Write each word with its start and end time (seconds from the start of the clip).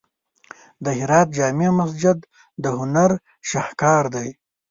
د 0.83 0.85
هرات 0.99 1.27
جامع 1.37 1.69
مسجد 1.79 2.17
د 2.63 2.65
هنر 2.77 3.11
شاهکار 3.49 4.03
دی. 4.15 4.29